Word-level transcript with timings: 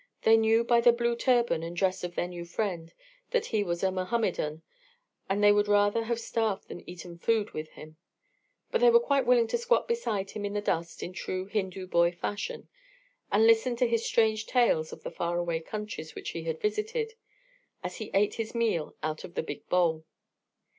They 0.23 0.35
knew 0.35 0.63
by 0.63 0.81
the 0.81 0.91
blue 0.91 1.15
turban 1.15 1.61
and 1.61 1.77
dress 1.77 2.03
of 2.03 2.15
their 2.15 2.27
new 2.27 2.43
friend 2.43 2.91
that 3.29 3.45
he 3.45 3.61
was 3.63 3.83
a 3.83 3.91
Mohammedan, 3.91 4.63
and 5.29 5.43
they 5.43 5.51
would 5.51 5.67
rather 5.67 6.05
have 6.05 6.19
starved 6.19 6.69
than 6.69 6.89
eaten 6.89 7.19
food 7.19 7.51
with 7.51 7.69
him; 7.73 7.97
but 8.71 8.81
they 8.81 8.89
were 8.89 8.99
quite 8.99 9.27
willing 9.27 9.45
to 9.49 9.59
squat 9.59 9.87
beside 9.87 10.31
him 10.31 10.43
in 10.43 10.53
the 10.53 10.59
dust 10.59 11.03
in 11.03 11.13
true 11.13 11.45
Hindu 11.45 11.85
boy 11.85 12.11
fashion, 12.13 12.67
and 13.31 13.45
listen 13.45 13.75
to 13.75 13.87
his 13.87 14.03
strange 14.03 14.47
tales 14.47 14.91
of 14.91 15.03
the 15.03 15.11
far 15.11 15.37
away 15.37 15.59
countries 15.59 16.15
which 16.15 16.31
he 16.31 16.45
had 16.45 16.59
visited, 16.59 17.13
as 17.83 17.97
he 17.97 18.09
ate 18.15 18.33
his 18.33 18.55
meal 18.55 18.95
out 19.03 19.23
of 19.23 19.35
the 19.35 19.43
big 19.43 19.69
bowl. 19.69 20.03